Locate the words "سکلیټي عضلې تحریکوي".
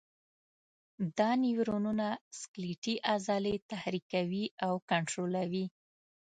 2.39-4.45